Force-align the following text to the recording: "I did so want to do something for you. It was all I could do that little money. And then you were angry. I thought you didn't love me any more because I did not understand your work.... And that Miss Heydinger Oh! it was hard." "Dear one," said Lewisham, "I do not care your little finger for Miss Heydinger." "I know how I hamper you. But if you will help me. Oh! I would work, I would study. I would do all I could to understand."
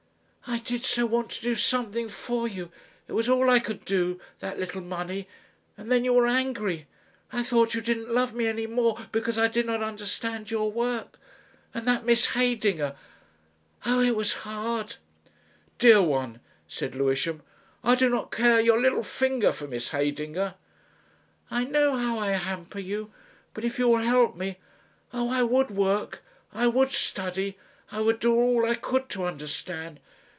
"I 0.47 0.59
did 0.59 0.83
so 0.83 1.05
want 1.05 1.29
to 1.31 1.41
do 1.41 1.55
something 1.55 2.09
for 2.09 2.45
you. 2.45 2.71
It 3.07 3.13
was 3.13 3.29
all 3.29 3.49
I 3.49 3.59
could 3.59 3.85
do 3.85 4.19
that 4.39 4.59
little 4.59 4.81
money. 4.81 5.29
And 5.77 5.89
then 5.89 6.03
you 6.03 6.11
were 6.11 6.27
angry. 6.27 6.87
I 7.31 7.41
thought 7.41 7.73
you 7.73 7.79
didn't 7.79 8.13
love 8.13 8.33
me 8.33 8.47
any 8.47 8.67
more 8.67 8.99
because 9.13 9.37
I 9.37 9.47
did 9.47 9.65
not 9.65 9.81
understand 9.81 10.51
your 10.51 10.69
work.... 10.69 11.17
And 11.73 11.87
that 11.87 12.03
Miss 12.05 12.33
Heydinger 12.33 12.97
Oh! 13.85 14.01
it 14.01 14.13
was 14.17 14.33
hard." 14.43 14.97
"Dear 15.79 16.01
one," 16.01 16.41
said 16.67 16.95
Lewisham, 16.95 17.43
"I 17.81 17.95
do 17.95 18.09
not 18.09 18.29
care 18.29 18.59
your 18.59 18.79
little 18.81 19.03
finger 19.03 19.53
for 19.53 19.67
Miss 19.67 19.89
Heydinger." 19.91 20.55
"I 21.49 21.63
know 21.63 21.95
how 21.95 22.17
I 22.19 22.31
hamper 22.31 22.79
you. 22.79 23.13
But 23.53 23.63
if 23.63 23.79
you 23.79 23.87
will 23.87 23.99
help 23.99 24.35
me. 24.35 24.57
Oh! 25.13 25.29
I 25.29 25.43
would 25.43 25.71
work, 25.71 26.21
I 26.51 26.67
would 26.67 26.91
study. 26.91 27.57
I 27.89 28.01
would 28.01 28.19
do 28.19 28.35
all 28.35 28.65
I 28.65 28.75
could 28.75 29.07
to 29.11 29.23
understand." 29.23 30.01